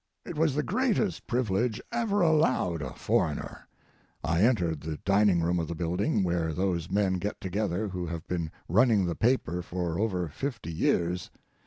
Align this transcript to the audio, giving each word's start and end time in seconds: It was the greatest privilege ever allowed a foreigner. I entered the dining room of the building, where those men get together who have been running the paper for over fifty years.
It 0.25 0.35
was 0.35 0.55
the 0.55 0.63
greatest 0.63 1.27
privilege 1.27 1.79
ever 1.91 2.21
allowed 2.21 2.81
a 2.81 2.95
foreigner. 2.95 3.67
I 4.23 4.41
entered 4.41 4.81
the 4.81 4.97
dining 5.05 5.41
room 5.43 5.59
of 5.59 5.67
the 5.67 5.75
building, 5.75 6.23
where 6.23 6.53
those 6.53 6.89
men 6.89 7.19
get 7.19 7.39
together 7.39 7.87
who 7.89 8.07
have 8.07 8.27
been 8.27 8.49
running 8.67 9.05
the 9.05 9.13
paper 9.13 9.61
for 9.61 9.99
over 9.99 10.27
fifty 10.27 10.73
years. 10.73 11.29